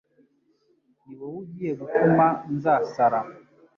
[1.05, 3.19] Ni wowe ugiye gutuma nzasara